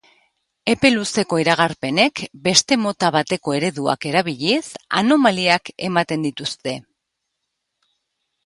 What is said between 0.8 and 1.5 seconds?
luzeko